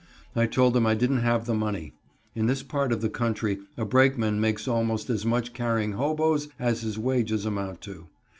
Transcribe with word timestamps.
I 0.35 0.47
told 0.47 0.73
them 0.73 0.87
I 0.87 0.95
didn't 0.95 1.19
have 1.21 1.45
the 1.45 1.53
money. 1.53 1.93
(In 2.33 2.47
this 2.47 2.63
part 2.63 2.91
of 2.91 3.01
the 3.01 3.07
country 3.11 3.59
a 3.77 3.85
brakeman 3.85 4.41
makes 4.41 4.67
almost 4.67 5.11
as 5.11 5.27
much 5.27 5.53
carrying 5.53 5.91
hobos 5.91 6.47
as 6.57 6.81
his 6.81 6.97
wages 6.97 7.45
amount 7.45 7.81
to. 7.81 8.07